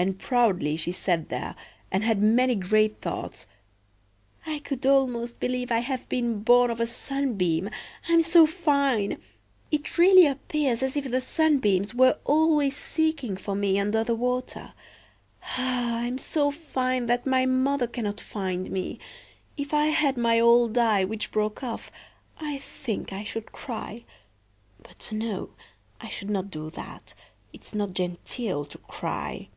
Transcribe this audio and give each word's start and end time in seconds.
And 0.00 0.18
proudly 0.18 0.78
she 0.78 0.92
sat 0.92 1.28
there, 1.28 1.54
and 1.92 2.02
had 2.02 2.22
many 2.22 2.54
great 2.54 3.02
thoughts. 3.02 3.46
"I 4.46 4.60
could 4.60 4.86
almost 4.86 5.38
believe 5.40 5.70
I 5.70 5.80
had 5.80 6.08
been 6.08 6.42
born 6.42 6.70
of 6.70 6.80
a 6.80 6.86
sunbeam, 6.86 7.68
I'm 8.08 8.22
so 8.22 8.46
fine! 8.46 9.20
It 9.70 9.98
really 9.98 10.24
appears 10.26 10.82
as 10.82 10.96
if 10.96 11.10
the 11.10 11.20
sunbeams 11.20 11.94
were 11.94 12.16
always 12.24 12.78
seeking 12.78 13.36
for 13.36 13.54
me 13.54 13.78
under 13.78 14.02
the 14.02 14.14
water. 14.14 14.72
Ah! 15.44 15.98
I'm 15.98 16.16
so 16.16 16.50
fine 16.50 17.04
that 17.04 17.26
my 17.26 17.44
mother 17.44 17.86
cannot 17.86 18.22
find 18.22 18.70
me. 18.70 18.98
If 19.58 19.74
I 19.74 19.88
had 19.88 20.16
my 20.16 20.40
old 20.40 20.78
eye, 20.78 21.04
which 21.04 21.30
broke 21.30 21.62
off, 21.62 21.92
I 22.38 22.56
think 22.56 23.12
I 23.12 23.22
should 23.22 23.52
cry; 23.52 24.04
but, 24.82 25.10
no, 25.12 25.50
I 26.00 26.08
should 26.08 26.30
not 26.30 26.50
do 26.50 26.70
that; 26.70 27.12
it's 27.52 27.74
not 27.74 27.92
genteel 27.92 28.64
to 28.64 28.78
cry." 28.78 29.50